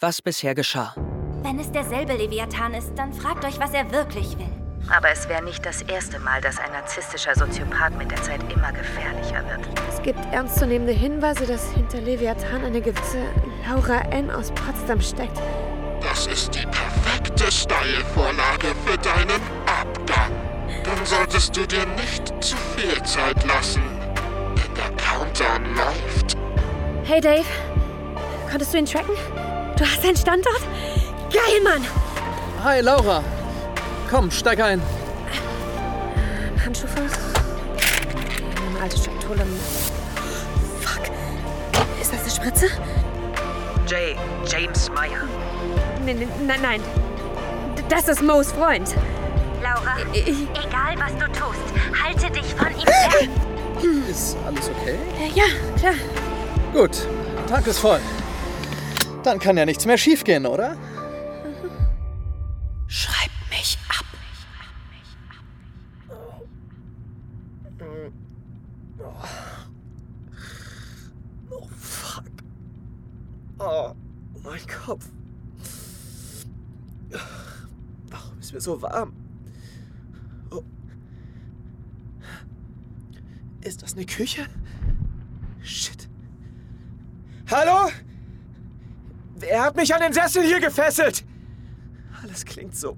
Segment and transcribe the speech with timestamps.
[0.00, 0.94] was bisher geschah.
[1.42, 4.48] Wenn es derselbe Leviathan ist, dann fragt euch, was er wirklich will.
[4.88, 8.72] Aber es wäre nicht das erste Mal, dass ein narzisstischer Soziopath mit der Zeit immer
[8.72, 9.60] gefährlicher wird.
[9.88, 13.22] Es gibt ernstzunehmende Hinweise, dass hinter Leviathan eine gewisse
[13.68, 14.30] Laura N.
[14.30, 15.38] aus Potsdam steckt.
[16.00, 20.32] Das ist die perfekte Steilvorlage für deinen Abgang.
[20.82, 23.82] Dann solltest du dir nicht zu viel Zeit lassen.
[24.56, 26.36] Denn der Countdown läuft.
[27.04, 27.44] Hey Dave,
[28.50, 29.14] konntest du ihn tracken?
[29.80, 30.60] Du hast einen Standort?
[31.32, 31.82] Geil, Mann!
[32.62, 33.24] Hi, Laura.
[34.10, 34.82] Komm, steig ein.
[36.62, 37.12] Handschuh voraus.
[38.68, 39.46] Eine alte Schatulle.
[40.82, 41.04] Fuck.
[41.98, 42.66] Ist das eine Spritze?
[43.86, 45.22] Jay, James Meyer.
[46.04, 46.82] Nee, nee, nein, nein.
[47.88, 48.94] Das ist Mo's Freund.
[49.62, 50.28] Laura, Ich-
[50.62, 54.06] egal was du tust, halte dich von ihm fern.
[54.10, 54.98] Ist alles okay?
[55.34, 55.44] Ja,
[55.78, 55.94] klar.
[56.74, 57.06] Gut,
[57.48, 58.00] Tank ist voll.
[59.22, 60.76] Dann kann ja nichts mehr schiefgehen, oder?
[62.88, 64.04] Schreib mich ab.
[71.50, 72.24] Oh, fuck.
[73.58, 73.92] Oh,
[74.42, 75.06] mein Kopf.
[78.10, 79.12] Warum ist mir so warm?
[80.50, 80.62] Oh.
[83.60, 84.46] Ist das eine Küche?
[85.62, 86.08] Shit.
[87.50, 87.90] Hallo?
[89.50, 91.24] Wer hat mich an den Sessel hier gefesselt?
[92.22, 92.96] Alles klingt so.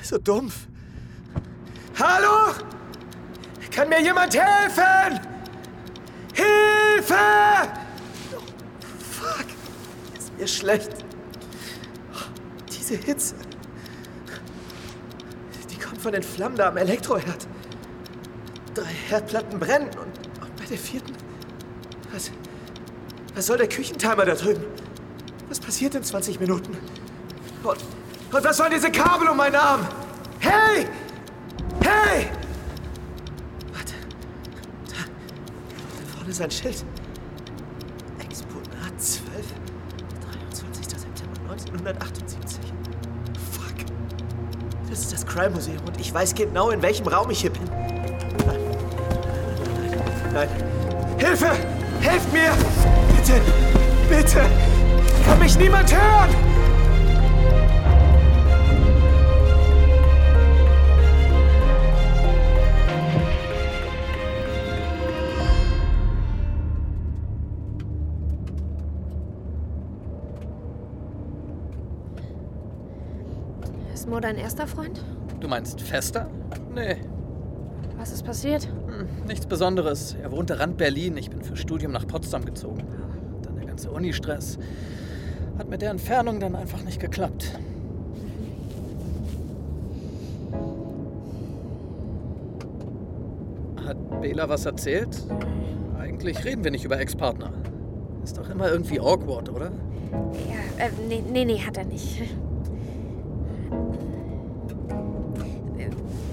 [0.00, 0.68] so dumpf.
[1.98, 2.54] Hallo?
[3.68, 5.18] Kann mir jemand helfen?
[6.34, 7.14] Hilfe!
[8.32, 8.42] Oh,
[9.10, 9.46] fuck.
[10.16, 11.04] Ist mir schlecht.
[12.70, 13.34] Diese Hitze.
[15.68, 17.48] Die kommt von den Flammen da am Elektroherd.
[18.74, 21.16] Drei Herdplatten brennen und, und bei der vierten.
[22.12, 22.30] Was,
[23.34, 24.62] was soll der Küchentimer da drüben?
[25.52, 26.74] Was passiert in 20 Minuten?
[27.62, 27.76] Und,
[28.32, 29.86] und was sollen diese Kabel um meinen Arm?
[30.38, 30.86] Hey!
[31.82, 32.30] Hey!
[33.70, 33.92] Warte.
[34.88, 36.82] Da, da vorne ist ein Schild.
[38.18, 39.26] Exponat 12.
[40.48, 40.86] 23.
[40.86, 42.58] September 1978.
[43.52, 43.86] Fuck.
[44.88, 47.64] Das ist das Crime Museum und ich weiß genau, in welchem Raum ich hier bin.
[48.46, 48.60] Nein.
[50.32, 50.32] Nein.
[50.32, 50.48] Nein.
[51.18, 51.50] Hilfe!
[52.00, 52.52] Helft mir!
[53.18, 53.42] Bitte!
[54.08, 54.71] Bitte!
[55.24, 56.30] Kann mich niemand hören!
[73.92, 75.04] Ist Mo dein erster Freund?
[75.40, 76.28] Du meinst Fester?
[76.74, 76.96] Nee,
[77.98, 78.66] Was ist passiert?
[78.86, 80.16] hm, nichts Besonderes.
[80.22, 81.16] Er wohnte Rand Berlin.
[81.16, 82.82] Ich bin für Studium nach Potsdam gezogen.
[83.42, 84.58] Dann der ganze Uni-Stress.
[85.58, 87.58] Hat mit der Entfernung dann einfach nicht geklappt.
[93.86, 95.24] Hat Bela was erzählt?
[95.98, 97.52] Eigentlich reden wir nicht über Ex-Partner.
[98.24, 99.70] Ist doch immer irgendwie awkward, oder?
[100.12, 102.22] Ja, äh, nee, nee, nee, hat er nicht.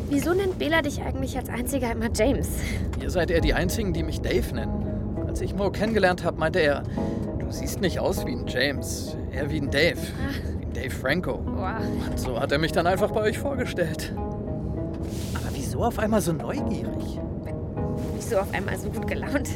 [0.10, 2.50] Wieso nennt Bela dich eigentlich als einziger immer James?
[3.02, 5.26] Ihr seid eher die Einzigen, die mich Dave nennen.
[5.28, 6.84] Als ich Mo kennengelernt habe, meinte er,
[7.50, 9.98] du siehst nicht aus wie ein James, eher wie ein Dave.
[9.98, 11.42] Wie ein Dave Franco.
[11.46, 11.82] Wow.
[12.08, 14.14] Und so hat er mich dann einfach bei euch vorgestellt.
[15.34, 17.20] Aber wieso auf einmal so neugierig?
[18.16, 19.50] Wieso auf einmal so gut gelaunt?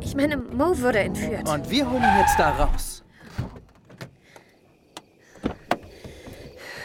[0.00, 1.46] Ich meine, Mo wurde entführt.
[1.48, 3.02] Und wir holen ihn jetzt da raus.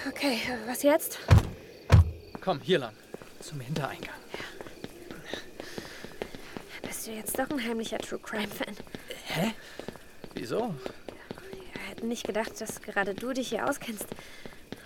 [0.10, 1.20] Okay, was jetzt?
[2.42, 2.94] Komm, hier lang.
[3.40, 4.16] Zum Hintereingang.
[6.82, 8.76] Bist du jetzt doch ein heimlicher True Crime-Fan?
[9.28, 9.54] Hä?
[10.40, 10.74] Wieso?
[11.74, 14.06] Wir hätten nicht gedacht, dass gerade du dich hier auskennst.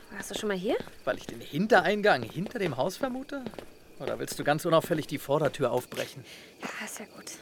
[0.09, 0.75] Warst du schon mal hier?
[1.05, 3.45] Weil ich den Hintereingang hinter dem Haus vermute?
[3.99, 6.25] Oder willst du ganz unauffällig die Vordertür aufbrechen?
[6.59, 7.33] Ja, ist ja gut.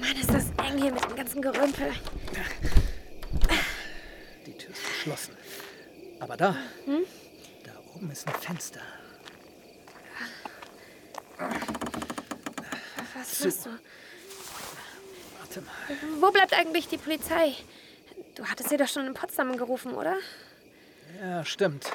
[0.00, 1.90] Mann, ist das eng hier mit dem ganzen Gerümpel.
[4.46, 5.34] Die Tür ist verschlossen.
[6.20, 6.54] Aber da,
[7.64, 8.82] da oben ist ein Fenster.
[13.16, 13.70] Was machst du?
[15.48, 16.20] Warte mal.
[16.20, 17.54] Wo bleibt eigentlich die Polizei?
[18.34, 20.16] Du hattest sie doch schon in Potsdam gerufen, oder?
[21.20, 21.90] Ja, stimmt.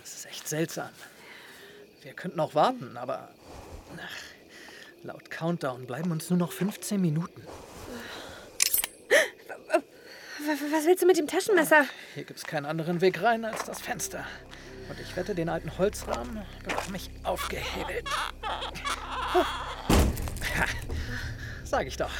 [0.00, 0.88] Das ist echt seltsam.
[2.02, 3.28] Wir könnten auch warten, aber
[3.96, 7.46] ach, laut Countdown bleiben uns nur noch 15 Minuten.
[10.72, 11.86] Was willst du mit dem Taschenmesser?
[12.14, 14.26] Hier gibt es keinen anderen Weg rein als das Fenster.
[14.90, 18.06] Und ich wette, den alten Holzrahmen bekomme ich aufgehebelt.
[18.42, 19.46] Ha,
[21.64, 22.10] Sag ich doch.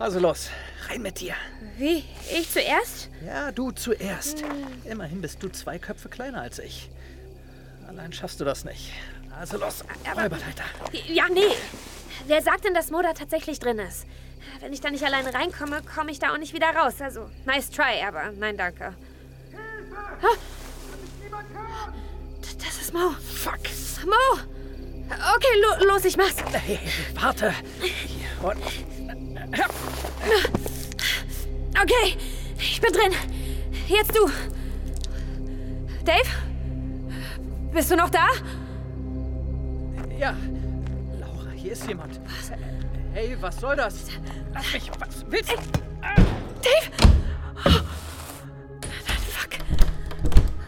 [0.00, 0.48] Also los,
[0.88, 1.34] rein mit dir.
[1.76, 2.04] Wie?
[2.32, 3.10] Ich zuerst?
[3.26, 4.42] Ja, du zuerst.
[4.84, 6.90] Immerhin bist du zwei Köpfe kleiner als ich.
[7.86, 8.92] Allein schaffst du das nicht.
[9.38, 10.64] Also los, Räuberleiter.
[11.06, 11.54] Ja, nee.
[12.26, 14.06] Wer sagt denn, dass Mo da tatsächlich drin ist?
[14.60, 16.94] Wenn ich da nicht alleine reinkomme, komme ich da auch nicht wieder raus.
[17.00, 18.94] Also, nice try, aber nein, danke.
[20.22, 20.36] Ah.
[22.42, 23.10] D- Das ist Mo.
[23.34, 23.60] Fuck.
[24.06, 24.40] Mo!
[25.36, 26.36] Okay, lo los, ich mach's.
[26.52, 26.78] Hey,
[27.14, 27.52] warte.
[28.42, 28.56] Und
[31.82, 32.16] Okay,
[32.58, 33.12] ich bin drin.
[33.88, 34.30] Jetzt du.
[36.04, 36.28] Dave?
[37.72, 38.28] Bist du noch da?
[40.18, 40.36] ja.
[41.18, 42.20] Laura, hier ist jemand.
[42.24, 42.52] Was?
[43.14, 43.94] Hey, was soll das?
[44.52, 44.90] Lass mich.
[44.98, 45.56] Was willst du?
[46.62, 46.90] Dave!
[47.64, 47.70] Oh.
[49.30, 49.58] Fuck.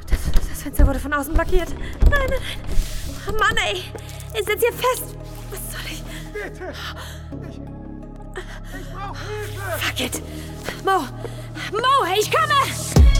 [0.08, 1.68] Das, das Fenster wurde von außen blockiert.
[2.08, 2.40] Nein, nein, nein.
[3.28, 3.82] Oh Mann, ey.
[4.34, 5.16] Ich sitze hier fest.
[5.50, 6.02] Was soll ich?
[6.32, 6.72] Bitte!
[8.36, 9.78] Ich, brauche Hilfe!
[9.78, 10.22] Fuck it.
[10.84, 11.00] Mo.
[11.72, 13.11] Mo, ich komme!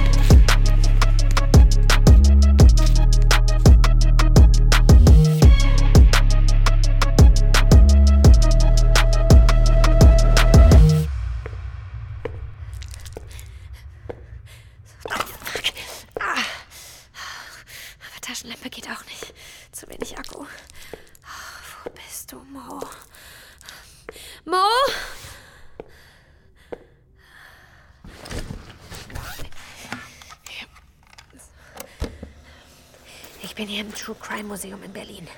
[33.52, 35.28] Ich bin hier im True Crime Museum in Berlin.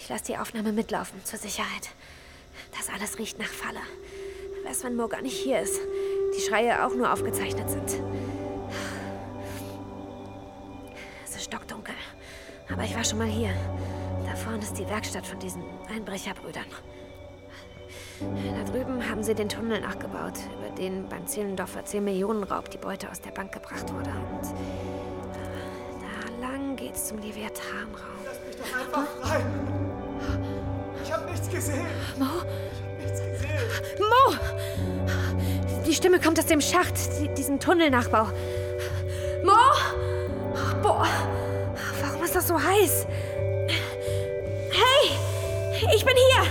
[0.00, 1.90] Ich lasse die Aufnahme mitlaufen, zur Sicherheit.
[2.74, 3.80] Das alles riecht nach Falle.
[4.64, 5.78] Was, wenn Mo gar nicht hier ist?
[6.34, 8.00] Die Schreie auch nur aufgezeichnet sind.
[11.22, 11.94] Es ist stockdunkel.
[12.72, 13.52] Aber ich war schon mal hier.
[14.24, 15.62] Da vorne ist die Werkstatt von diesen
[15.94, 16.64] Einbrecherbrüdern.
[18.20, 22.78] Da drüben haben sie den Tunnel nachgebaut, über den beim Zehlendorfer 10 Millionen Raub die
[22.78, 24.08] Beute aus der Bank gebracht wurde.
[24.08, 24.54] Und
[26.94, 28.20] geht's zum Leviathanraum.
[28.24, 29.44] Lass mich doch einfach rein!
[31.02, 31.86] Ich hab nichts gesehen!
[32.18, 32.24] Mo?
[32.24, 33.58] Ich hab nichts gesehen!
[33.98, 34.36] Mo!
[35.86, 38.28] Die Stimme kommt aus dem Schacht, die, diesen Tunnelnachbau.
[39.44, 39.52] Mo!
[40.82, 41.08] Boah,
[42.00, 43.06] warum ist das so heiß?
[44.70, 45.10] Hey!
[45.96, 46.42] Ich bin hier!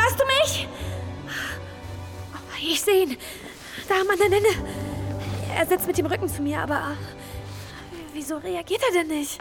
[0.00, 0.68] Hörst du mich?
[2.62, 3.18] Ich sehe ihn.
[3.86, 4.48] Da am anderen Ende.
[5.54, 6.96] Er sitzt mit dem Rücken zu mir, aber.
[8.14, 9.38] Wieso reagiert er denn nicht?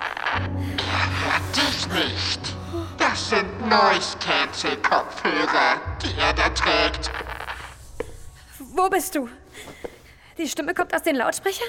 [1.93, 2.41] Nicht.
[2.97, 7.11] Das sind Noise-Cancel-Kopfhörer, die er da trägt.
[8.57, 9.29] Wo bist du?
[10.37, 11.67] Die Stimme kommt aus den Lautsprechern?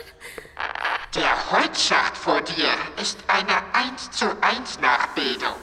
[1.14, 5.56] Der Holzschacht vor dir ist eine 1 zu 1 Nachbildung,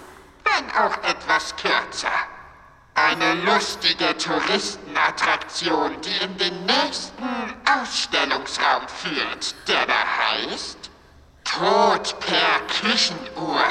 [0.44, 2.12] wenn auch etwas kürzer.
[2.94, 7.24] Eine lustige Touristenattraktion, die in den nächsten
[7.66, 10.92] Ausstellungsraum führt, der da heißt
[11.44, 13.66] Tod per Küchenuhr.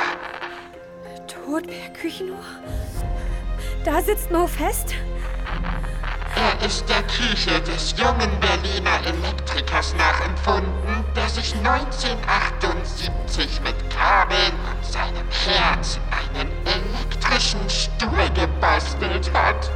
[2.01, 2.45] Küchenuhr?
[3.85, 4.95] Da sitzt Mo fest?
[6.37, 14.85] Er ist der Küche des jungen Berliner Elektrikers nachempfunden, der sich 1978 mit Kabeln und
[14.85, 19.69] seinem Herz einen elektrischen Stuhl gebastelt hat.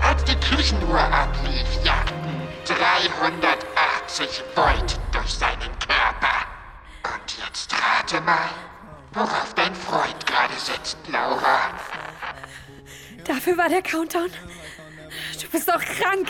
[0.00, 6.46] Als die Küchenuhr ablief, jagten 380 Volt durch seinen Körper.
[7.04, 8.48] Und jetzt rate mal,
[9.18, 11.70] worauf dein Freund gerade sitzt, Laura.
[13.24, 14.30] Dafür war der Countdown.
[15.40, 16.28] Du bist doch krank.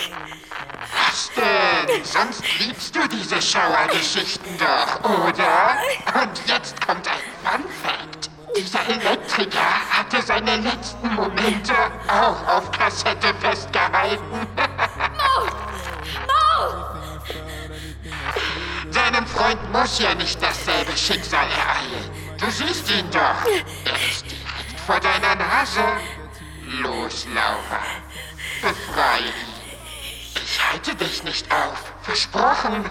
[1.06, 2.04] Was denn?
[2.04, 5.76] Sonst liebst du diese Schauergeschichten doch, oder?
[6.22, 8.30] Und jetzt kommt ein Fun Fact.
[8.56, 11.74] Dieser Elektriker hatte seine letzten Momente
[12.08, 14.46] auch auf Kassette festgehalten.
[18.90, 22.17] Seinem Freund muss ja nicht dasselbe Schicksal ereilen.
[22.38, 23.44] Du siehst ihn doch.
[23.84, 25.82] Er ist direkt vor deiner Nase.
[26.82, 27.82] Los, Laura.
[28.62, 29.58] Befreie ihn.
[30.34, 31.92] Ich halte dich nicht auf.
[32.02, 32.88] Versprochen.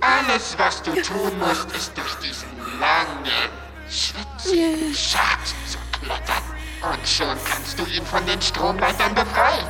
[0.00, 2.48] Alles, was du tun musst, ist durch diesen
[2.80, 3.50] langen,
[3.88, 6.42] schwitzigen Schacht zu klettern.
[6.82, 9.68] Und schon kannst du ihn von den Stromleitern befreien.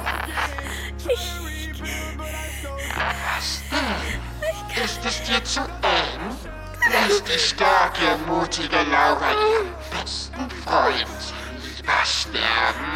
[3.34, 4.84] Was denn?
[4.84, 6.61] Ist es dir zu eng?
[6.90, 11.06] Lass die starke, mutige Laura ihren besten Freund
[11.76, 12.92] lieber sterben.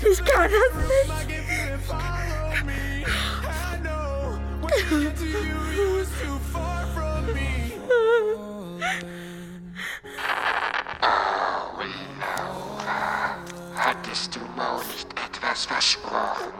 [0.00, 1.44] Ich kann das nicht.
[11.02, 11.82] Oh,
[12.20, 13.36] Laura,
[13.76, 16.52] hattest du Mo nicht etwas versprochen?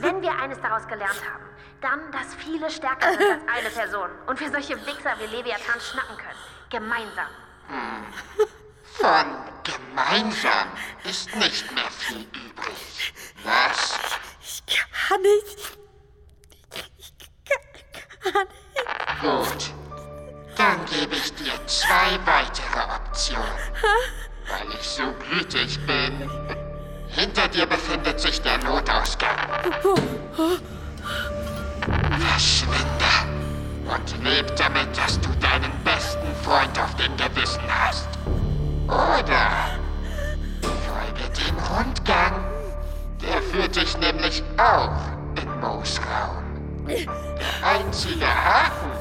[0.00, 1.45] Wenn wir eines daraus gelernt haben,
[1.80, 6.16] dann, dass viele stärker sind als eine Person und wir solche Wichser wie Leviathan schnappen
[6.16, 6.38] können.
[6.70, 7.28] Gemeinsam.
[8.94, 9.26] Von
[9.62, 10.68] gemeinsam
[11.04, 13.14] ist nicht mehr viel übrig.
[13.44, 13.98] Was?
[15.08, 15.56] Kann ich.
[16.98, 17.12] Ich
[18.20, 19.20] kann nicht.
[19.20, 19.74] Gut.
[20.56, 23.58] Dann gebe ich dir zwei weitere Optionen.
[24.48, 26.30] Weil ich so gütig bin.
[27.08, 29.36] Hinter dir befindet sich der Notausgang.
[32.20, 33.12] Verschwinde
[33.86, 38.08] und leb damit, dass du deinen besten Freund auf dem Gewissen hast.
[38.88, 39.78] Oder
[40.62, 42.44] folge dem Rundgang.
[43.22, 44.96] Der führt dich nämlich auch
[45.40, 46.44] in Moos Raum.
[46.86, 48.92] Der einzige Haken.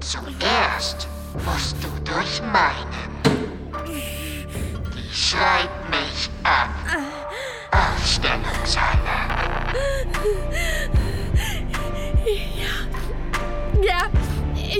[0.00, 1.08] Zuerst
[1.44, 3.44] musst du durch meinen.
[3.86, 6.70] Die schreibt mich ab.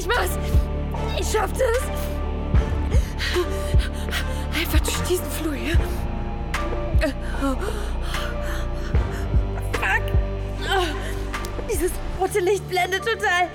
[0.05, 0.39] Ich mach's.
[1.19, 1.83] Ich schaff das.
[4.55, 5.79] Einfach durch diesen Flur hier.
[9.73, 10.03] Fuck.
[11.71, 13.49] Dieses rote Licht blendet total.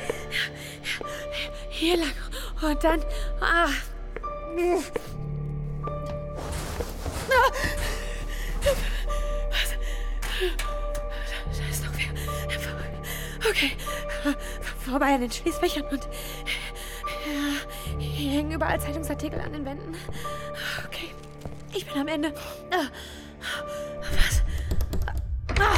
[1.70, 2.14] Hier lang.
[2.62, 3.02] Und dann.
[3.42, 3.68] Ah.
[3.68, 3.70] Ah.
[11.58, 13.50] Da ist noch wer.
[13.50, 13.72] Okay.
[14.90, 16.04] Vorbei an den Schließfächern und.
[17.26, 19.96] Ja, hier hängen überall Zeitungsartikel an den Wänden.
[20.88, 21.14] Okay.
[21.74, 22.34] Ich bin am Ende.
[22.72, 22.88] Ah.
[24.00, 24.42] Was?
[25.60, 25.78] Ah,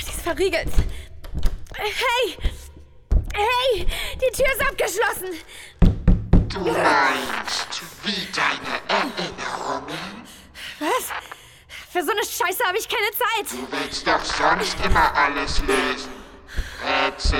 [0.00, 0.72] die ist verriegelt.
[1.76, 2.36] Hey!
[3.34, 3.86] Hey!
[4.14, 5.28] Die Tür ist abgeschlossen!
[6.48, 10.26] Du meinst, wie deine Erinnerungen?
[10.80, 11.12] Was?
[11.90, 13.52] Für so eine Scheiße habe ich keine Zeit.
[13.52, 16.18] Du willst doch sonst immer alles lösen.
[16.84, 17.38] Rätsel,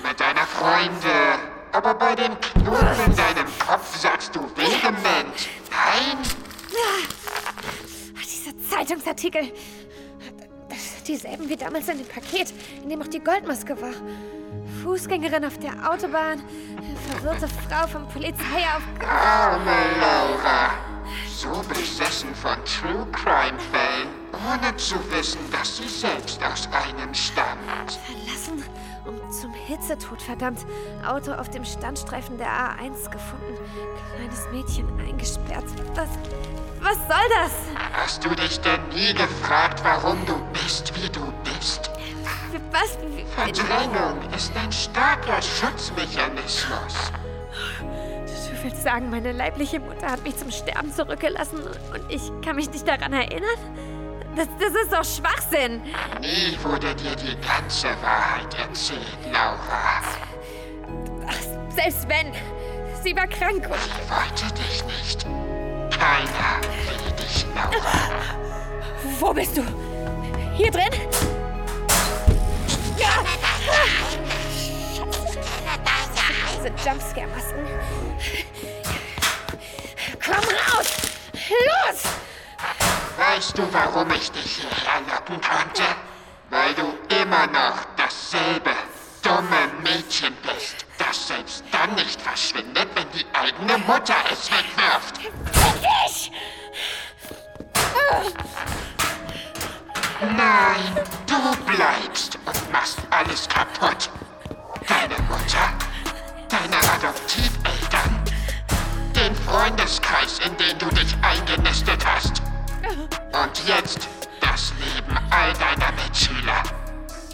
[0.00, 1.40] Probleme deiner Freunde.
[1.72, 6.18] Aber bei dem Knoten in deinem Kopf sagst du vehement Nein.
[8.22, 9.52] Diese Zeitungsartikel.
[11.06, 12.52] Dieselben wie damals in dem Paket,
[12.82, 13.92] in dem auch die Goldmaske war.
[14.82, 16.42] Fußgängerin auf der Autobahn,
[17.08, 18.82] verwirrte Frau von Polizei auf.
[19.06, 20.70] Arme Laura.
[21.26, 27.98] So besessen von True Crime Fällen, ohne zu wissen, dass sie selbst aus einem stammt.
[28.06, 28.64] Verlassen
[29.04, 30.60] und zum Hitzetod verdammt.
[31.06, 33.56] Auto auf dem Standstreifen der A1 gefunden.
[34.16, 35.64] Kleines Mädchen eingesperrt.
[35.94, 36.08] Was.
[36.82, 37.52] Was soll das?
[37.92, 41.90] Hast du dich denn nie gefragt, warum du bist, wie du bist?
[42.72, 42.98] Was?
[43.02, 47.12] Wie- Verdrängung ist ein starker Schutzmechanismus.
[47.80, 52.70] Du willst sagen, meine leibliche Mutter hat mich zum Sterben zurückgelassen und ich kann mich
[52.70, 53.56] nicht daran erinnern?
[54.36, 55.82] Das, das ist doch Schwachsinn.
[56.20, 60.02] Nie wurde dir die ganze Wahrheit erzählt, Laura.
[61.26, 62.32] Ach, selbst wenn.
[63.02, 65.24] Sie war krank und Ich wollte dich nicht.
[65.90, 67.80] Keiner will dich, Laura.
[69.18, 69.62] Wo bist du?
[70.54, 70.90] Hier drin?
[72.96, 73.24] Ja!
[76.16, 76.70] Scheiße.
[76.74, 77.66] Diese Jumpscare-Masken.
[80.24, 80.88] Komm raus!
[81.34, 82.02] Los!
[83.34, 85.84] Weißt du, warum ich dich hierher locken konnte?
[86.50, 88.72] Weil du immer noch dasselbe
[89.22, 95.20] dumme Mädchen bist, das selbst dann nicht verschwindet, wenn die eigene Mutter es wegwirft.
[96.04, 96.32] Ich!
[100.20, 104.10] Nein, du bleibst und machst alles kaputt.
[104.88, 105.72] Deine Mutter,
[106.48, 108.24] deine Adoptiveltern,
[109.14, 112.42] den Freundeskreis, in den du dich eingenistet hast.
[112.90, 114.08] Und jetzt
[114.40, 116.62] das Leben all deiner Mitschüler.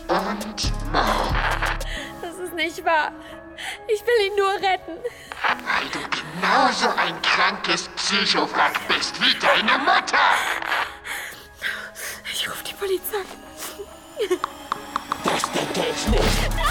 [0.08, 1.34] Und Mo,
[2.22, 3.10] Das ist nicht wahr.
[3.88, 4.92] Ich will ihn nur retten.
[5.42, 10.18] weil du genauso ein krankes Psychowrack bist wie deine Mutter.
[12.32, 13.25] Ich rufe die Polizei.
[15.25, 16.65] Das denke ich nicht.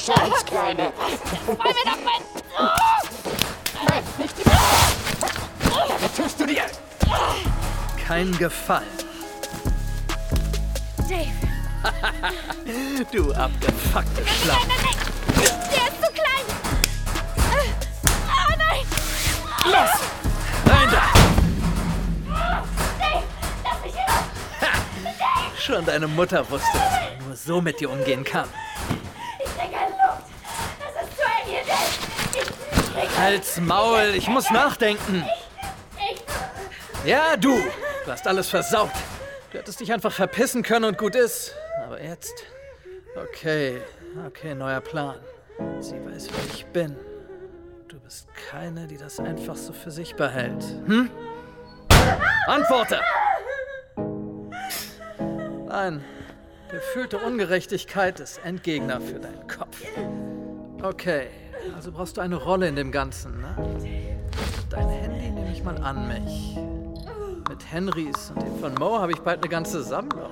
[0.00, 0.92] Hast keine Chance, Kleine.
[1.46, 2.22] Voll mit auf mein...
[3.88, 4.44] Nein, nicht die
[6.02, 6.62] Was tust du dir?
[8.06, 8.86] Kein Gefallen.
[11.08, 11.28] Dave,
[13.12, 14.58] Du abgefuckte Schlamm.
[14.68, 14.96] nein, nein, nein!
[15.72, 16.46] Der ist zu klein!
[18.28, 18.84] Oh nein!
[19.64, 19.92] Los!
[20.72, 21.04] Rein da!
[22.98, 23.24] Dave!
[25.58, 28.48] Schon deine Mutter wusste, dass man nur so mit dir umgehen kann.
[29.38, 30.26] Ich krieg keine Luft.
[30.78, 31.88] Das ist zu eng hier drin.
[32.32, 35.22] Ich krieg Halt's Maul, ich muss nachdenken.
[37.04, 37.58] Ja, du.
[38.06, 38.90] Du hast alles versaut.
[39.52, 41.54] Du hättest dich einfach verpissen können und gut ist.
[41.84, 42.32] Aber jetzt.
[43.14, 43.82] Okay,
[44.26, 45.16] okay, neuer Plan.
[45.80, 46.96] Sie weiß, wer ich bin.
[47.88, 50.64] Du bist keine, die das einfach so für sich behält.
[50.86, 51.10] Hm?
[52.46, 53.00] Antworte!
[55.68, 56.02] Nein,
[56.70, 59.76] gefühlte Ungerechtigkeit ist Endgegner für deinen Kopf.
[60.82, 61.28] Okay,
[61.74, 63.56] also brauchst du eine Rolle in dem Ganzen, ne?
[64.68, 66.56] Dein Handy nehme ich mal an mich.
[67.48, 70.30] Mit Henrys und dem von Mo habe ich bald eine ganze Sammlung.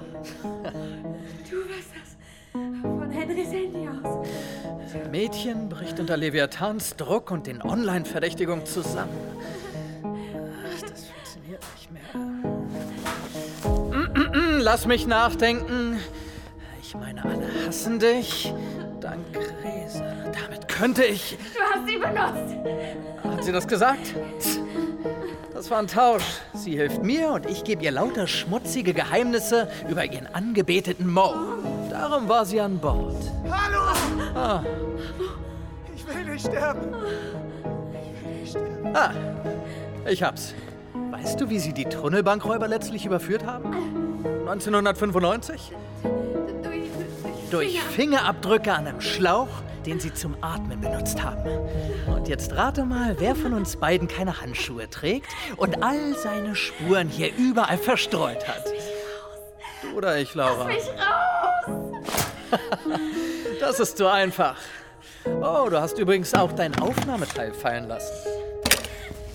[2.52, 4.26] von Henrys Handy aus.
[5.11, 9.16] Mädchen bricht unter Leviathans Druck und den Online-Verdächtigungen zusammen.
[10.04, 12.02] Ach, das funktioniert nicht mehr.
[14.61, 15.99] Lass mich nachdenken.
[16.83, 18.52] Ich meine, alle hassen dich.
[19.00, 20.08] Dank Gräse.
[20.78, 21.37] Könnte ich.
[21.54, 22.54] Du hast sie benutzt.
[23.25, 24.14] Hat sie das gesagt?
[25.52, 26.23] Das war ein Tausch.
[26.54, 31.35] Sie hilft mir und ich gebe ihr lauter schmutzige Geheimnisse über ihren angebeteten Mo.
[31.90, 33.16] Darum war sie an Bord.
[33.50, 33.80] Hallo!
[34.37, 34.62] Ah,
[35.97, 36.94] Ich will nicht sterben.
[38.94, 39.11] ah,
[40.08, 40.54] ich hab's.
[41.11, 43.73] Weißt du, wie sie die Tunnelbankräuber letztlich überführt haben?
[44.47, 45.73] 1995?
[46.70, 46.90] Durch,
[47.50, 49.49] Durch Fingerabdrücke an einem Schlauch,
[49.88, 51.49] den sie zum Atmen benutzt haben.
[52.07, 57.09] Und jetzt rate mal, wer von uns beiden keine Handschuhe trägt und all seine Spuren
[57.09, 58.64] hier überall verstreut hat.
[59.80, 60.64] Du oder ich, Laura?
[60.64, 61.78] mich raus.
[63.61, 64.57] Das ist zu einfach.
[65.25, 68.14] Oh, du hast übrigens auch dein Aufnahmeteil fallen lassen.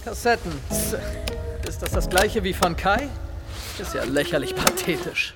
[0.06, 0.52] Kassetten.
[0.70, 3.10] Ist das das gleiche wie von Kai?
[3.80, 5.36] Ist ja lächerlich pathetisch.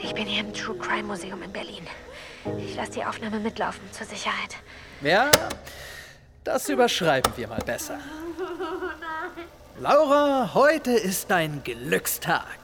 [0.00, 1.86] Ich bin hier im True Crime Museum in Berlin.
[2.58, 4.56] Ich lasse die Aufnahme mitlaufen, zur Sicherheit.
[5.00, 5.30] Ja,
[6.44, 7.98] das überschreiben wir mal besser.
[9.80, 12.58] Laura, heute ist dein Glückstag.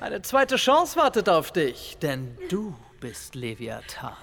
[0.00, 4.16] Eine zweite Chance wartet auf dich, denn du bist Leviathan.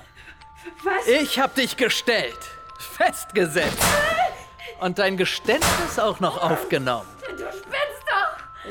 [0.83, 1.07] Was?
[1.07, 2.37] Ich hab dich gestellt,
[2.79, 3.83] festgesetzt
[4.79, 7.09] und dein Geständnis auch noch aufgenommen.
[7.21, 7.92] Du spinnst.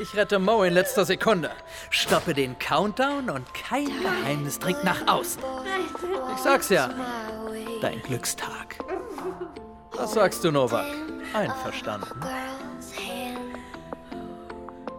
[0.01, 1.51] Ich rette Mo in letzter Sekunde,
[1.91, 5.43] stoppe den Countdown und kein Geheimnis dringt nach außen.
[6.35, 6.89] Ich sag's ja,
[7.79, 8.79] dein Glückstag.
[9.91, 10.87] Was sagst du, Novak?
[11.33, 12.19] Einverstanden.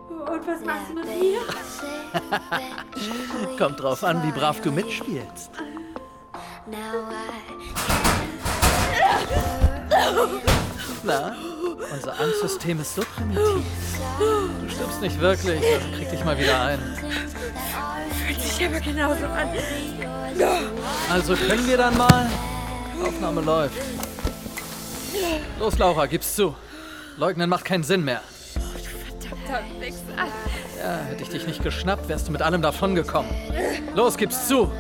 [0.09, 1.41] Und was machst du mit mir?
[3.59, 5.51] Kommt drauf an, wie brav du mitspielst.
[11.03, 11.37] Na,
[11.95, 13.65] unser Angstsystem ist so primitiv.
[14.61, 16.79] Du stirbst nicht wirklich, also krieg dich mal wieder ein.
[18.27, 19.49] Fühlt sich aber genauso an.
[21.11, 22.31] Also können wir dann mal?
[23.03, 23.77] Aufnahme läuft.
[25.59, 26.55] Los, Laura, gib's zu.
[27.17, 28.21] Leugnen macht keinen Sinn mehr.
[29.21, 29.99] Verdammter Wichser.
[30.79, 33.31] Ja, hätte ich dich nicht geschnappt, wärst du mit allem davongekommen.
[33.95, 34.71] Los, gib's zu.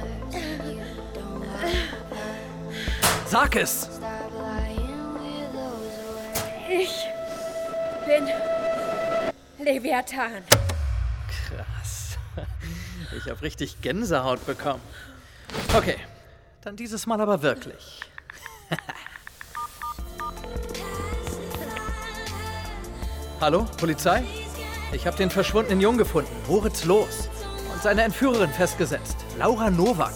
[3.26, 3.93] Sag es.
[6.76, 7.06] Ich
[8.04, 8.28] bin
[9.64, 10.42] Leviathan.
[11.46, 12.18] Krass.
[13.16, 14.82] Ich habe richtig Gänsehaut bekommen.
[15.72, 15.98] Okay,
[16.62, 18.00] dann dieses Mal aber wirklich.
[23.40, 24.24] Hallo, Polizei?
[24.92, 27.28] Ich habe den verschwundenen Jungen gefunden, Moritz Los.
[27.72, 30.14] Und seine Entführerin festgesetzt, Laura Nowak.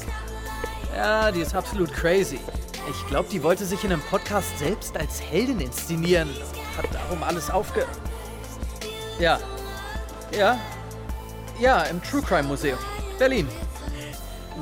[0.97, 2.41] Ja, die ist absolut crazy.
[2.89, 6.29] Ich glaube, die wollte sich in einem Podcast selbst als Heldin inszenieren.
[6.77, 7.87] Hat darum alles aufge...
[9.19, 9.39] Ja.
[10.37, 10.59] Ja,
[11.59, 12.79] ja, im True Crime Museum.
[13.19, 13.49] Berlin.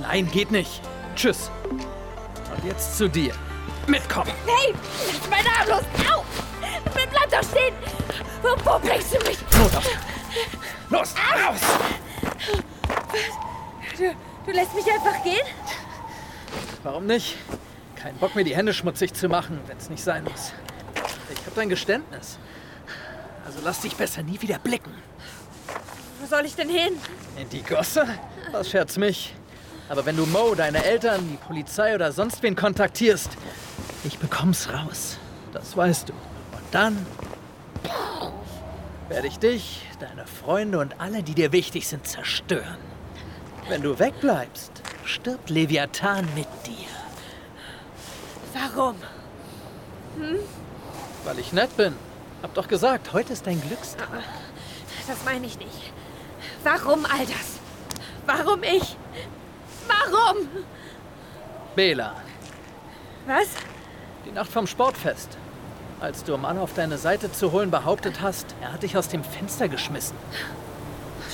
[0.00, 0.80] Nein, geht nicht.
[1.14, 1.50] Tschüss.
[1.70, 3.34] Und jetzt zu dir.
[3.86, 4.32] Mitkommen.
[4.46, 4.74] Hey,
[5.06, 6.10] lass meinen Arm los.
[6.10, 6.24] Au!
[6.94, 7.74] Bleib doch stehen.
[8.42, 9.38] Wo, bringst du mich?
[9.52, 10.00] Notausgang.
[10.88, 11.60] Los, raus!
[13.98, 14.14] Du,
[14.46, 15.46] du lässt mich einfach gehen?
[16.82, 17.36] Warum nicht?
[17.96, 20.52] Kein Bock, mir die Hände schmutzig zu machen, wenn es nicht sein muss.
[21.32, 22.38] Ich habe dein Geständnis.
[23.44, 24.92] Also lass dich besser nie wieder blicken.
[26.20, 26.94] Wo soll ich denn hin?
[27.37, 28.06] In die Gosse?
[28.52, 29.35] Was scherzt mich?
[29.88, 33.30] Aber wenn du Mo, deine Eltern, die Polizei oder sonst wen kontaktierst,
[34.04, 35.18] ich bekomm's raus.
[35.52, 36.12] Das weißt du.
[36.12, 37.06] Und dann
[39.09, 42.78] werde ich dich, deine Freunde und alle, die dir wichtig sind, zerstören.
[43.68, 44.72] Wenn du wegbleibst,
[45.04, 46.87] stirbt Leviathan mit dir.
[48.57, 48.97] Warum?
[51.25, 51.95] Weil ich nett bin.
[52.42, 54.09] Hab doch gesagt, heute ist dein Glückstag.
[55.07, 55.92] Das meine ich nicht.
[56.64, 57.59] Warum all das?
[58.27, 58.97] Warum ich?
[59.88, 60.49] Warum?
[61.75, 62.14] Bela,
[63.27, 63.49] Was?
[64.25, 65.37] die Nacht vom Sportfest.
[66.01, 69.09] Als du, um Anna auf deine Seite zu holen, behauptet hast, er hat dich aus
[69.09, 70.16] dem Fenster geschmissen.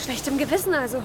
[0.03, 1.03] Schlechtem Gewissen also.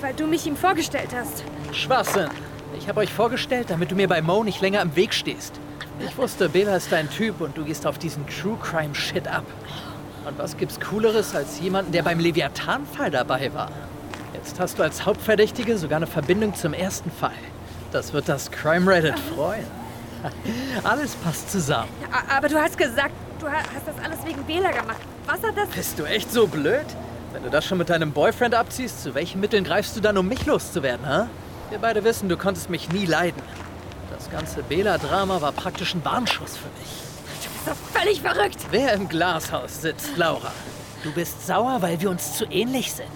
[0.00, 1.44] Weil du mich ihm vorgestellt hast.
[1.72, 2.30] Schwachsinn.
[2.78, 5.54] Ich habe euch vorgestellt, damit du mir bei Mo nicht länger im Weg stehst.
[6.00, 9.44] Ich wusste, Bela ist dein Typ und du gehst auf diesen True Crime Shit ab.
[10.26, 13.70] Und was gibt's Cooleres als jemanden, der beim Leviathan-Fall dabei war?
[14.34, 17.30] Jetzt hast du als Hauptverdächtige sogar eine Verbindung zum ersten Fall.
[17.92, 19.66] Das wird das Crime Reddit freuen.
[20.84, 21.88] Alles passt zusammen.
[22.34, 25.00] Aber du hast gesagt, du ha- hast das alles wegen Bela gemacht.
[25.26, 25.68] Was hat das...
[25.70, 26.86] Bist du echt so blöd?
[27.32, 30.28] Wenn du das schon mit deinem Boyfriend abziehst, zu welchen Mitteln greifst du dann, um
[30.28, 31.22] mich loszuwerden, hä?
[31.72, 33.42] Wir beide wissen, du konntest mich nie leiden.
[34.14, 36.90] Das ganze Bela-Drama war praktisch ein Warnschuss für mich.
[37.42, 38.58] Du bist doch völlig verrückt.
[38.70, 40.52] Wer im Glashaus sitzt, Laura?
[41.02, 43.08] Du bist sauer, weil wir uns zu ähnlich sind.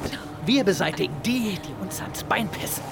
[0.46, 2.82] Wir beseitigen die, die uns ans Bein pissen.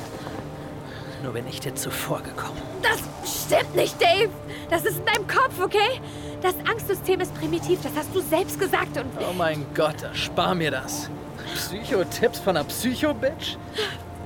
[1.22, 2.60] Nur bin ich dir zuvor gekommen.
[2.82, 4.28] Das stimmt nicht, Dave.
[4.68, 5.98] Das ist in deinem Kopf, okay?
[6.42, 9.06] Das Angstsystem ist primitiv, das hast du selbst gesagt und...
[9.18, 11.08] Oh mein Gott, erspar mir das.
[11.54, 13.56] Psycho-Tipps von einer Psycho-Bitch?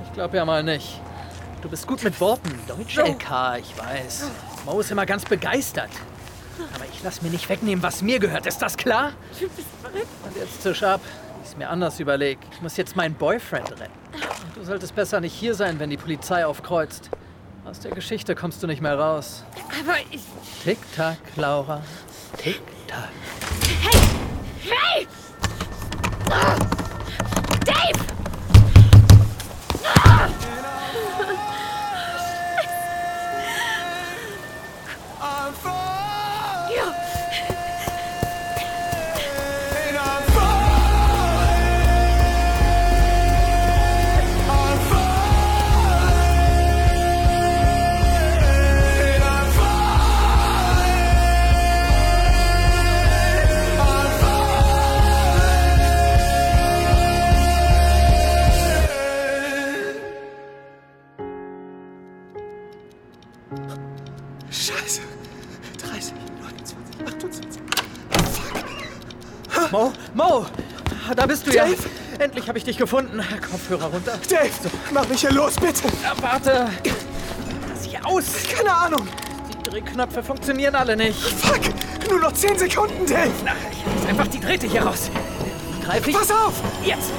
[0.03, 0.99] Ich glaube ja mal nicht.
[1.61, 2.57] Du bist gut mit Worten.
[2.67, 4.31] Deutsch LK, ich weiß.
[4.65, 5.89] Mo ist immer ganz begeistert.
[6.73, 8.45] Aber ich lass mir nicht wegnehmen, was mir gehört.
[8.45, 9.11] Ist das klar?
[9.39, 10.07] Du bist verrückt.
[10.23, 11.01] Und jetzt Tisch ab.
[11.43, 12.43] Ich mir anders überlegt.
[12.53, 13.91] Ich muss jetzt meinen Boyfriend retten.
[14.55, 17.09] Du solltest besser nicht hier sein, wenn die Polizei aufkreuzt.
[17.65, 19.43] Aus der Geschichte kommst du nicht mehr raus.
[19.81, 20.21] Aber ich...
[20.63, 21.81] Tick-Tack, Laura.
[22.37, 23.09] Tick-Tack.
[24.61, 25.07] Hey!
[26.29, 26.55] Ah!
[27.65, 27.99] Dave!
[29.83, 30.29] Ja.
[72.49, 73.23] Habe ich dich gefunden.
[73.49, 74.19] Kopfhörer runter.
[74.27, 74.49] Dave,
[74.91, 75.83] mach mich hier los, bitte.
[76.03, 76.67] Ja, warte.
[77.69, 78.25] Lass hier aus.
[78.51, 79.07] Keine Ahnung.
[79.53, 81.21] Die Drehknöpfe funktionieren alle nicht.
[81.21, 81.61] Fuck.
[82.09, 83.29] Nur noch 10 Sekunden, Dave.
[83.45, 85.11] Na, ich lass einfach die Drähte hier raus.
[85.85, 86.15] Greif ich.
[86.15, 86.53] Pass auf.
[86.83, 87.11] Jetzt.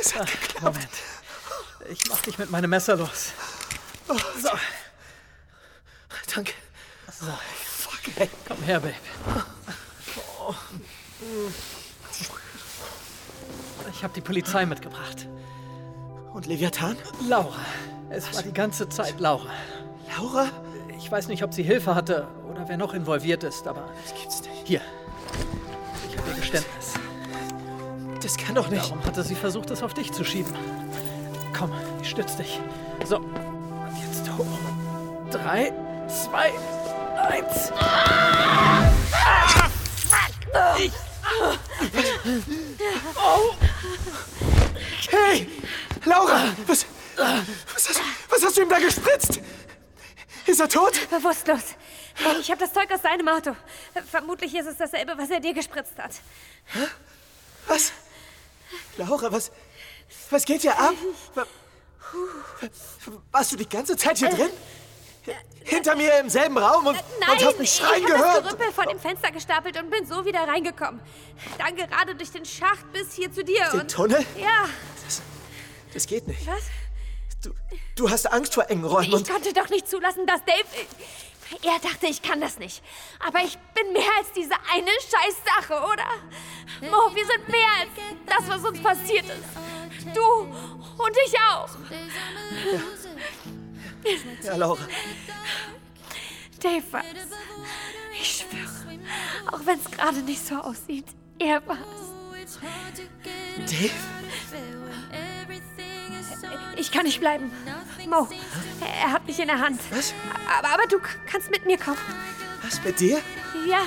[0.00, 0.62] Es hat geklappt.
[0.62, 0.88] Moment.
[1.90, 3.32] Ich mach dich mit meinem Messer los.
[4.06, 4.14] So,
[6.34, 6.52] Danke.
[7.12, 7.26] so.
[7.26, 8.28] Fuck, ey.
[8.46, 8.94] Komm her, Babe.
[13.92, 15.28] Ich habe die Polizei mitgebracht.
[16.32, 16.96] Und Leviathan?
[17.28, 17.58] Laura.
[18.10, 19.50] Es war die ganze Zeit Laura.
[20.16, 20.46] Laura?
[20.98, 24.42] Ich weiß nicht, ob sie Hilfe hatte oder wer noch involviert ist, aber Das gibt's
[24.42, 24.66] nicht.
[24.66, 24.80] hier.
[26.08, 26.94] Ich habe ihr Geständnis.
[28.22, 28.84] Das kann doch nicht.
[28.84, 30.54] Darum hatte sie versucht, es auf dich zu schieben.
[31.60, 32.58] Komm, ich stütze dich.
[33.04, 34.46] So, und jetzt hoch.
[35.30, 35.70] Drei,
[36.08, 36.52] zwei,
[37.18, 37.70] eins.
[45.10, 45.50] Hey!
[46.06, 46.44] Laura!
[46.66, 46.86] Was,
[47.18, 49.40] was, hast, was hast du ihm da gespritzt?
[50.46, 51.10] Ist er tot?
[51.10, 51.74] Bewusstlos.
[52.40, 53.54] Ich habe das Zeug aus seinem Auto.
[54.10, 56.12] Vermutlich ist es dasselbe, was er dir gespritzt hat.
[57.66, 57.92] Was?
[58.96, 59.52] Laura, was,
[60.30, 60.94] was geht hier ab?
[61.34, 61.46] Wa-
[63.30, 64.50] Warst du die ganze Zeit hier drin?
[65.64, 68.44] Hinter mir im selben Raum und, Nein, und hast mich schreien ich habe das gehört?
[68.44, 71.00] Gerümpel vor dem Fenster gestapelt und bin so wieder reingekommen.
[71.58, 73.68] Dann gerade durch den Schacht bis hier zu dir.
[73.70, 74.24] Den und Tunnel?
[74.38, 74.64] Ja,
[75.92, 76.46] Das geht nicht.
[76.46, 76.62] was?
[77.42, 77.50] Du,
[77.96, 80.64] du hast Angst vor engen Räumen Ich konnte doch nicht zulassen, dass Dave...
[81.62, 82.80] Er dachte, ich kann das nicht.
[83.26, 86.06] Aber ich bin mehr als diese eine Scheißsache, oder?
[86.90, 87.90] Mo, wir sind mehr als
[88.26, 89.79] das, was uns passiert ist.
[90.14, 90.22] Du
[91.02, 91.68] und ich auch.
[94.42, 94.86] Ja, Laura.
[96.60, 97.04] Dave war's.
[98.20, 98.98] Ich schwöre.
[99.52, 101.06] Auch wenn es gerade nicht so aussieht.
[101.38, 101.78] Er war's.
[103.58, 103.90] Dave?
[106.76, 107.50] Ich kann nicht bleiben.
[108.08, 108.28] Mo,
[108.80, 109.80] er hat mich in der Hand.
[109.90, 110.14] Was?
[110.58, 110.98] Aber, aber du
[111.30, 111.98] kannst mit mir kommen.
[112.62, 113.20] Was mit dir?
[113.68, 113.82] Ja,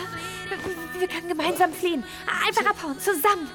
[0.50, 2.04] wir- wir können gemeinsam fliehen.
[2.48, 3.50] Einfach abhauen, zusammen.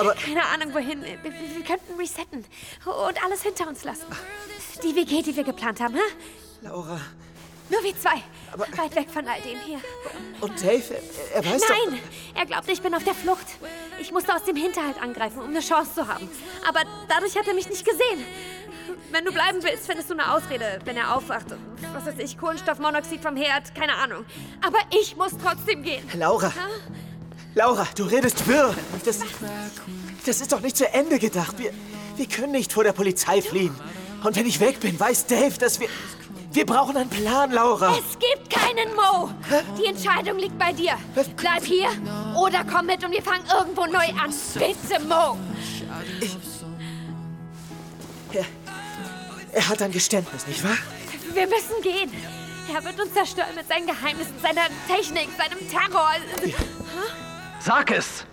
[0.00, 1.02] Aber Keine Ahnung wohin.
[1.02, 2.44] Wir, wir könnten resetten
[2.84, 4.06] und alles hinter uns lassen.
[4.82, 6.00] Die WG, die wir geplant haben, hä?
[6.62, 7.00] Laura.
[7.70, 8.22] Nur wir zwei.
[8.56, 9.78] Weit weg von all dem hier.
[10.40, 10.82] Und Dave,
[11.32, 11.68] er, er weiß doch...
[11.68, 12.00] Nein,
[12.34, 13.46] er glaubt, ich bin auf der Flucht.
[14.00, 16.28] Ich musste aus dem Hinterhalt angreifen, um eine Chance zu haben.
[16.68, 18.24] Aber dadurch hat er mich nicht gesehen.
[19.12, 21.46] Wenn du bleiben willst, findest du eine Ausrede, wenn er aufwacht.
[21.92, 24.24] Was weiß ich, Kohlenstoffmonoxid vom Herd, keine Ahnung.
[24.66, 26.08] Aber ich muss trotzdem gehen.
[26.14, 26.52] Laura.
[27.54, 28.74] Laura, du redest wirr.
[29.04, 29.18] Das,
[30.24, 31.58] das ist doch nicht zu Ende gedacht.
[31.58, 31.72] Wir,
[32.16, 33.74] wir können nicht vor der Polizei fliehen.
[34.22, 35.88] Und wenn ich weg bin, weiß Dave, dass wir...
[36.52, 37.96] Wir brauchen einen Plan, Laura.
[37.96, 39.30] Es gibt keinen Mo.
[39.78, 40.94] Die Entscheidung liegt bei dir.
[41.36, 41.88] Bleib hier
[42.36, 44.34] oder komm mit und wir fangen irgendwo neu an.
[44.54, 45.38] Bitte, Mo.
[48.32, 48.44] Er,
[49.52, 50.76] er hat ein Geständnis, nicht wahr?
[51.34, 52.10] Wir müssen gehen.
[52.74, 56.10] Er wird uns zerstören mit seinen Geheimnissen, seiner Technik, seinem Terror.
[57.60, 58.24] Sag es!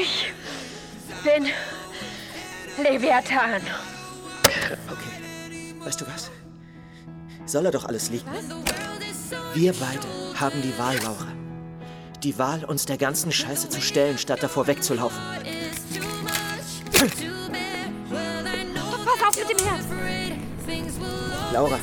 [0.00, 0.32] Ich
[1.24, 1.46] bin
[2.82, 3.62] Leviathan.
[4.90, 5.74] Okay.
[5.80, 6.30] Weißt du was?
[7.46, 8.30] Soll er doch alles liegen.
[9.54, 10.06] Wir beide
[10.38, 11.28] haben die Wahl, Laura.
[12.22, 15.20] Die Wahl, uns der ganzen Scheiße zu stellen, statt davor wegzulaufen.
[19.04, 19.84] Pass auf mit dem Herz.
[21.52, 21.78] Laura,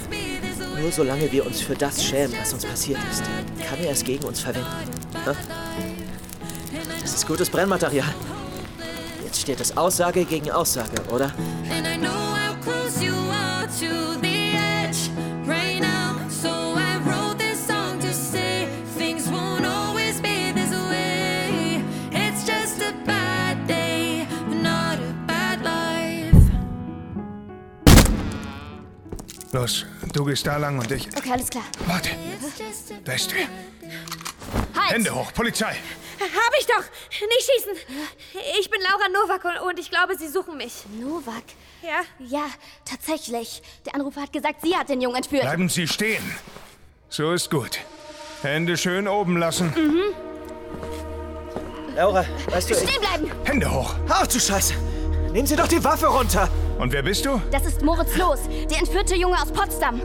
[0.82, 3.24] nur solange wir uns für das schämen, was uns passiert ist,
[3.68, 4.68] kann er es gegen uns verwenden.
[7.02, 8.14] Das ist gutes Brennmaterial.
[9.24, 11.32] Jetzt steht es Aussage gegen Aussage, oder?
[11.70, 15.10] And I know how close you are to the edge
[15.48, 16.18] right now.
[16.30, 18.68] So I wrote this song to say
[18.98, 21.84] things won't always be this way.
[22.12, 26.36] It's just a bad day, not a bad life.
[29.54, 31.08] Los, du gehst da lang und ich.
[31.18, 31.64] Okay, alles klar.
[31.86, 32.10] Warte,
[33.06, 33.48] da ist wer.
[34.82, 34.94] Halt!
[34.94, 35.76] Hände hoch, Polizei!
[36.20, 36.84] Hab ich doch!
[37.28, 38.52] Nicht schießen!
[38.60, 40.84] Ich bin Laura Nowak und- ich glaube, sie suchen mich.
[41.00, 41.44] Novak?
[41.82, 42.02] Ja?
[42.20, 42.46] Ja,
[42.86, 43.64] tatsächlich.
[43.86, 45.42] Der Anrufer hat gesagt, sie hat den Jungen entführt.
[45.44, 46.24] Bleiben Sie stehen.
[47.10, 47.80] So ist gut.
[48.44, 49.74] Hände schön oben lassen.
[51.96, 52.80] Laura, weißt du, ich...
[52.90, 53.32] Stehen bleiben!
[53.46, 53.96] Hände hoch.
[54.08, 54.76] Ach du Scheiße!
[55.34, 56.50] Nehmen Sie doch die Waffe runter!
[56.78, 57.42] Und wer bist du?
[57.52, 58.40] Das ist Moritz Los,
[58.70, 60.02] der entführte Junge aus Potsdam.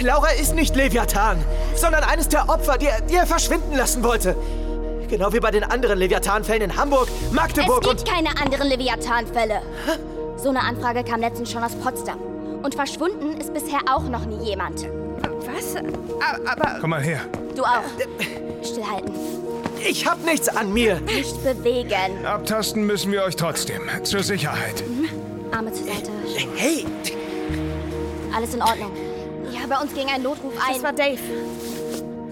[0.00, 1.38] Laura ist nicht Leviathan,
[1.76, 4.36] sondern eines der Opfer, die er, die er verschwinden lassen wollte.
[5.08, 7.96] Genau wie bei den anderen Leviathan-Fällen in Hamburg, Magdeburg es und...
[7.98, 9.62] gibt keine anderen Leviathan-Fälle.
[10.36, 12.18] So eine Anfrage kam letztens schon aus Potsdam.
[12.62, 14.86] Und verschwunden ist bisher auch noch nie jemand.
[15.46, 15.76] Was?
[16.46, 17.20] Aber Komm mal her.
[17.54, 17.84] Du auch.
[18.64, 19.12] Stillhalten.
[19.86, 21.00] Ich hab nichts an mir!
[21.00, 22.24] Nicht bewegen.
[22.24, 23.82] Abtasten müssen wir euch trotzdem.
[24.02, 24.82] Zur Sicherheit.
[25.52, 26.10] Arme zur Seite.
[26.56, 26.86] Hey!
[28.34, 28.92] Alles in Ordnung.
[29.52, 30.74] Ja, bei uns ging ein Notruf ein.
[30.74, 31.18] das war Dave.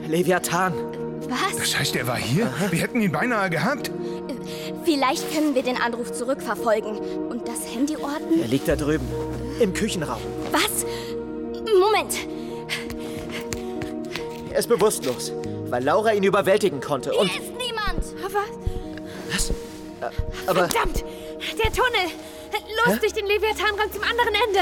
[0.08, 0.72] Leviathan.
[1.28, 1.58] Was?
[1.58, 2.50] Das heißt, er war hier?
[2.70, 3.90] Wir hätten ihn beinahe gehabt.
[4.84, 8.40] Vielleicht können wir den Anruf zurückverfolgen und das Handy orten.
[8.40, 9.06] Er liegt da drüben.
[9.60, 10.20] Im Küchenraum.
[10.50, 10.84] Was?
[11.80, 12.14] Moment.
[14.50, 15.32] Er ist bewusstlos,
[15.72, 17.14] weil Laura ihn überwältigen konnte.
[17.14, 17.28] Und...
[17.28, 18.04] Hier ist niemand.
[18.22, 18.60] Was?
[19.32, 19.50] Was?
[19.50, 19.54] Äh,
[20.46, 20.68] Aber...
[20.68, 21.02] Verdammt!
[21.58, 22.10] Der Tunnel!
[22.86, 24.60] Los durch den Leviathanraum zum anderen Ende!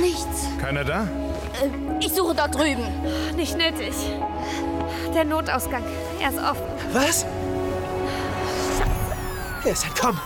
[0.00, 0.46] Nichts.
[0.60, 1.08] Keiner da?
[1.60, 2.84] Äh, Ich suche dort drüben.
[3.34, 3.94] Nicht nötig.
[5.12, 5.82] Der Notausgang.
[6.20, 6.62] Er ist offen.
[6.92, 7.26] Was?
[9.64, 10.20] Er ist entkommen.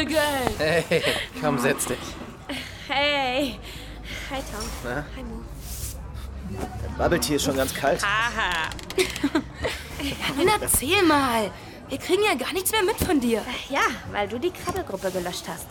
[0.00, 0.54] Survival Girl.
[0.58, 1.02] Hey,
[1.40, 1.98] komm, setz dich.
[2.88, 3.58] Hey.
[4.30, 4.68] Hi, Tom.
[4.84, 5.04] Na?
[5.16, 5.44] Hi, Mo.
[6.98, 8.02] Bubble Tea ist schon ganz kalt.
[10.36, 11.50] Nun erzähl mal.
[11.88, 13.42] Wir kriegen ja gar nichts mehr mit von dir.
[13.68, 13.82] Ja,
[14.12, 15.66] weil du die Krabbelgruppe gelöscht hast.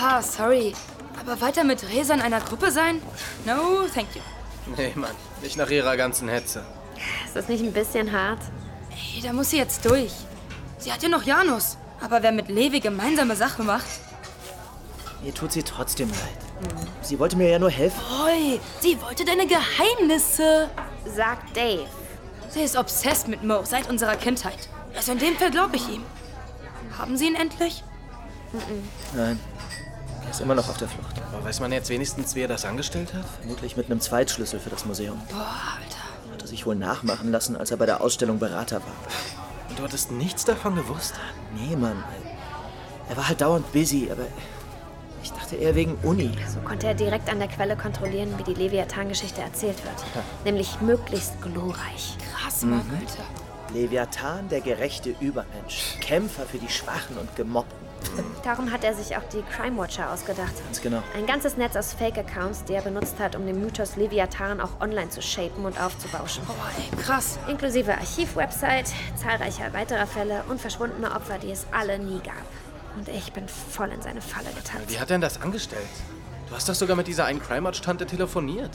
[0.00, 0.74] Ja, sorry.
[1.20, 3.00] Aber weiter mit Resa in einer Gruppe sein?
[3.44, 4.22] No, thank you.
[4.76, 6.64] Nee, Mann, nicht nach ihrer ganzen Hetze.
[7.24, 8.40] Ist das nicht ein bisschen hart?
[8.90, 10.12] Ey, da muss sie jetzt durch.
[10.78, 11.76] Sie hat ja noch Janus.
[12.04, 13.86] Aber wer mit Levi gemeinsame Sache macht.
[15.22, 16.74] Mir tut sie trotzdem leid.
[17.00, 17.98] Sie wollte mir ja nur helfen.
[17.98, 20.68] Boy, sie wollte deine Geheimnisse.
[21.06, 21.86] Sagt Dave.
[22.50, 24.68] Sie ist obsessed mit Mo seit unserer Kindheit.
[24.94, 26.02] Also in dem Fall glaube ich ihm.
[26.98, 27.82] Haben Sie ihn endlich?
[29.14, 29.40] Nein.
[30.24, 31.20] Er ist immer noch auf der Flucht.
[31.32, 33.24] Aber weiß man jetzt wenigstens, wie er das angestellt hat?
[33.40, 35.20] Vermutlich mit einem Zweitschlüssel für das Museum.
[35.30, 36.32] Boah, Alter.
[36.32, 38.94] Hat er sich wohl nachmachen lassen, als er bei der Ausstellung Berater war.
[39.68, 41.14] Und du hattest nichts davon gewusst?
[41.54, 42.02] Nee, Mann.
[43.08, 44.26] Er war halt dauernd busy, aber
[45.22, 46.30] ich dachte, eher wegen Uni.
[46.52, 49.94] So konnte er direkt an der Quelle kontrollieren, wie die Leviathan-Geschichte erzählt wird.
[50.44, 52.16] Nämlich möglichst glorreich.
[52.32, 53.24] Krass, Mann, Alter.
[53.72, 55.96] Leviathan, der gerechte Übermensch.
[56.00, 57.83] Kämpfer für die Schwachen und Gemobbten.
[58.42, 60.52] Darum hat er sich auch die Crime Watcher ausgedacht.
[60.64, 61.02] Ganz genau.
[61.16, 65.10] Ein ganzes Netz aus Fake-Accounts, die er benutzt hat, um den Mythos Leviathan auch online
[65.10, 66.44] zu shapen und aufzubauschen.
[66.46, 67.38] Boah, ey, krass.
[67.48, 72.34] Inklusive Archivwebsite, zahlreicher weiterer Fälle und verschwundene Opfer, die es alle nie gab.
[72.96, 74.88] Und ich bin voll in seine Falle getappt.
[74.88, 75.82] Wie hat er denn das angestellt?
[76.48, 78.70] Du hast doch sogar mit dieser einen Crime Watch-Tante telefoniert.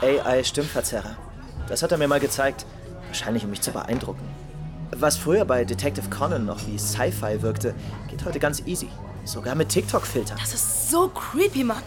[0.00, 1.16] AI-Stimmverzerrer.
[1.68, 2.64] Das hat er mir mal gezeigt.
[3.08, 4.37] Wahrscheinlich, um mich zu beeindrucken.
[4.96, 7.74] Was früher bei Detective Conan noch wie Sci-Fi wirkte,
[8.08, 8.88] geht heute ganz easy.
[9.24, 10.38] Sogar mit TikTok-Filtern.
[10.40, 11.82] Das ist so creepy, Mann.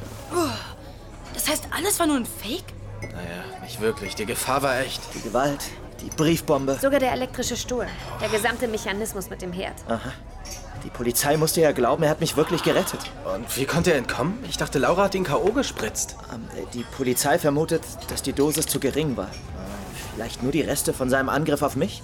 [1.34, 2.66] Das heißt, alles war nur ein Fake?
[3.02, 4.14] Naja, nicht wirklich.
[4.16, 5.02] Die Gefahr war echt.
[5.16, 5.60] Die Gewalt,
[6.02, 6.78] die Briefbombe.
[6.80, 7.88] Sogar der elektrische Stuhl.
[8.22, 9.74] Der gesamte Mechanismus mit dem Herd.
[9.88, 10.12] Aha.
[10.84, 13.00] Die Polizei musste ja glauben, er hat mich wirklich gerettet.
[13.36, 14.38] Und wie konnte er entkommen?
[14.48, 15.52] Ich dachte, Laura hat ihn K.O.
[15.52, 16.16] gespritzt.
[16.34, 19.30] Ähm, äh, Die Polizei vermutet, dass die Dosis zu gering war.
[20.14, 22.02] Vielleicht nur die Reste von seinem Angriff auf mich?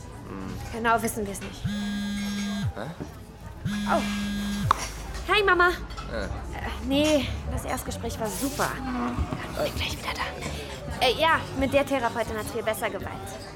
[0.74, 1.64] Genau wissen wir es nicht.
[3.90, 4.02] Oh.
[5.34, 5.70] Hi, Mama.
[5.70, 6.28] Äh,
[6.88, 8.70] nee, das Erstgespräch war super.
[9.64, 11.06] Bin gleich wieder da.
[11.06, 13.10] Äh, ja, mit der Therapeutin hat es viel besser geweilt.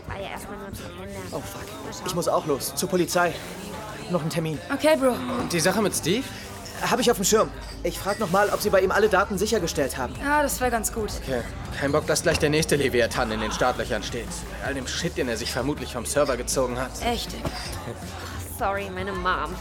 [0.07, 1.29] War ja erstmal nur zum Kennenlernen.
[1.31, 1.65] Oh fuck.
[2.05, 2.75] Ich muss auch los.
[2.75, 3.33] Zur Polizei.
[4.09, 4.59] Noch einen Termin.
[4.73, 5.15] Okay, Bro.
[5.39, 6.25] Und die Sache mit Steve?
[6.89, 7.49] Habe ich auf dem Schirm.
[7.83, 10.13] Ich frage noch mal, ob Sie bei ihm alle Daten sichergestellt haben.
[10.23, 11.11] Ja, das wäre ganz gut.
[11.23, 11.41] Okay.
[11.79, 14.27] Kein Bock, dass gleich der nächste Leviathan in den Startlöchern steht.
[14.61, 16.91] Bei all dem Shit, den er sich vermutlich vom Server gezogen hat.
[17.03, 17.29] Echt.
[18.59, 19.55] Sorry, meine Mom.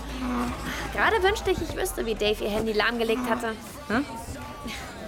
[0.95, 3.49] Gerade wünschte ich, ich wüsste, wie Dave ihr Handy lahmgelegt hatte.
[3.89, 4.05] Hm?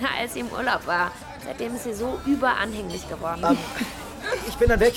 [0.01, 1.11] Na, als sie im Urlaub war.
[1.45, 3.43] Seitdem ist sie so überanhänglich geworden.
[3.45, 3.59] Ähm,
[4.49, 4.95] ich bin dann weg.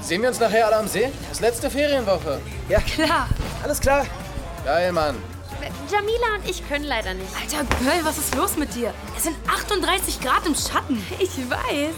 [0.00, 1.08] Sehen wir uns nachher alle am See?
[1.28, 2.40] Das letzte Ferienwoche.
[2.68, 3.28] Ja, Klar.
[3.62, 4.04] alles klar.
[4.64, 5.16] Geil, Mann.
[5.90, 7.28] Jamila und ich können leider nicht.
[7.40, 8.92] Alter, Girl, was ist los mit dir?
[9.16, 11.04] Es sind 38 Grad im Schatten.
[11.18, 11.94] Ich weiß.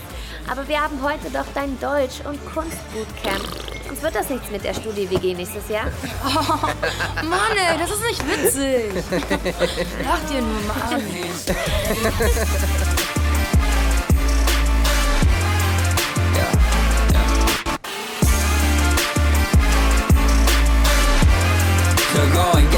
[0.49, 3.43] Aber wir haben heute doch dein Deutsch- und Kunstbootcamp.
[3.89, 5.87] Sonst wird das nichts mit der Studi-WG nächstes Jahr.
[7.25, 8.93] Mann, ey, das ist nicht witzig.
[10.05, 11.03] Lach dir nur mal an.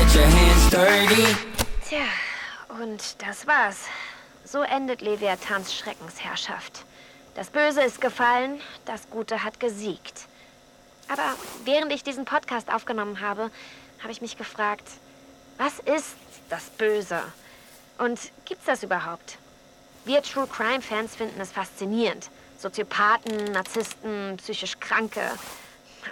[0.08, 1.36] get your hands dirty.
[1.88, 2.06] Tja,
[2.80, 3.86] und das war's.
[4.44, 6.84] So endet Leviathans Schreckensherrschaft.
[7.34, 10.26] Das Böse ist gefallen, das Gute hat gesiegt.
[11.08, 13.50] Aber während ich diesen Podcast aufgenommen habe,
[14.00, 14.84] habe ich mich gefragt,
[15.56, 16.16] was ist
[16.48, 17.20] das Böse?
[17.98, 19.38] Und gibt's das überhaupt?
[20.04, 22.30] Wir True Crime Fans finden es faszinierend.
[22.58, 25.22] Soziopathen, Narzissten, psychisch Kranke.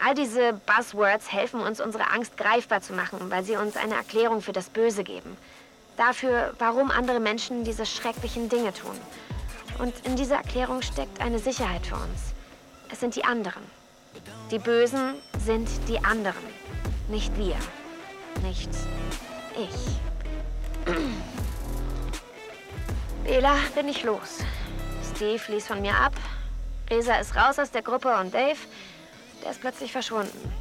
[0.04, 4.42] All diese Buzzwords helfen uns, unsere Angst greifbar zu machen, weil sie uns eine Erklärung
[4.42, 5.36] für das Böse geben.
[5.96, 8.96] Dafür, warum andere Menschen diese schrecklichen Dinge tun.
[9.78, 12.34] Und in dieser Erklärung steckt eine Sicherheit für uns.
[12.90, 13.62] Es sind die anderen.
[14.50, 16.34] Die Bösen sind die anderen.
[17.08, 17.56] Nicht wir.
[18.42, 18.70] Nicht
[19.56, 20.92] ich.
[23.24, 24.38] Bela, bin ich los.
[25.14, 26.12] Steve ließ von mir ab.
[26.88, 28.58] Resa ist raus aus der Gruppe und Dave,
[29.46, 30.52] der ist plötzlich verschwunden.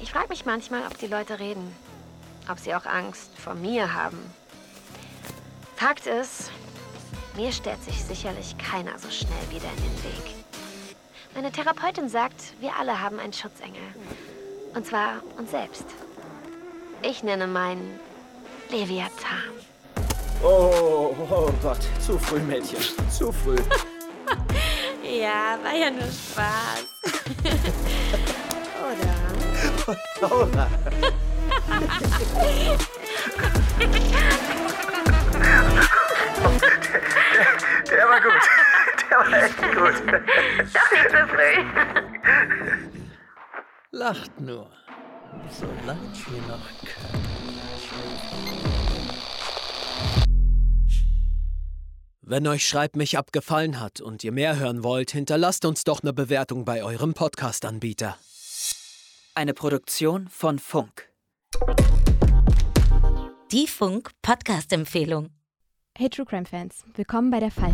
[0.00, 1.72] Ich frage mich manchmal, ob die Leute reden.
[2.50, 4.18] Ob sie auch Angst vor mir haben.
[5.76, 6.50] Fakt ist,
[7.36, 10.34] mir stellt sich sicherlich keiner so schnell wieder in den Weg.
[11.36, 13.82] Meine Therapeutin sagt, wir alle haben einen Schutzengel.
[14.74, 15.84] Und zwar uns selbst.
[17.02, 18.00] Ich nenne meinen
[18.68, 19.52] Leviathan.
[20.42, 21.86] Oh, oh Gott.
[22.04, 22.80] Zu früh, Mädchen.
[23.12, 23.58] Zu früh.
[25.18, 26.84] Ja, war ja nur Spaß.
[28.86, 29.14] Oder?
[30.20, 30.68] Laura.
[37.90, 38.44] Der war gut.
[39.10, 39.96] Der war echt gut.
[40.74, 41.64] Doch nicht so früh.
[43.92, 44.70] Lacht nur.
[45.50, 47.26] Solange wir noch können.
[52.28, 56.02] Wenn euch Schreib mich ab gefallen hat und ihr mehr hören wollt, hinterlasst uns doch
[56.02, 58.16] eine Bewertung bei eurem Podcast-Anbieter.
[59.36, 61.08] Eine Produktion von Funk.
[63.52, 65.30] Die Funk Podcast-Empfehlung.
[65.96, 67.72] Hey True Crime Fans, willkommen bei der Fall.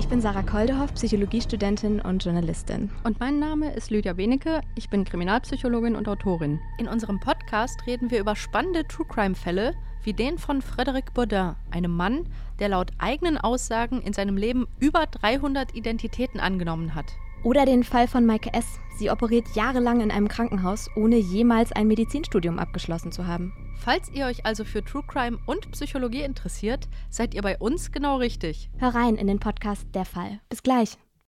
[0.00, 2.90] Ich bin Sarah Koldehoff, Psychologiestudentin und Journalistin.
[3.04, 6.58] Und mein Name ist Lydia Benecke, ich bin Kriminalpsychologin und Autorin.
[6.78, 11.96] In unserem Podcast reden wir über spannende True Crime-Fälle, wie den von Frédéric Baudin, einem
[11.96, 12.26] Mann,
[12.58, 17.06] der laut eigenen Aussagen in seinem Leben über 300 Identitäten angenommen hat.
[17.44, 18.80] Oder den Fall von Maike S.
[18.98, 23.52] Sie operiert jahrelang in einem Krankenhaus, ohne jemals ein Medizinstudium abgeschlossen zu haben.
[23.76, 28.16] Falls ihr euch also für True Crime und Psychologie interessiert, seid ihr bei uns genau
[28.16, 28.70] richtig.
[28.78, 30.40] Hör rein in den Podcast Der Fall.
[30.48, 30.98] Bis gleich.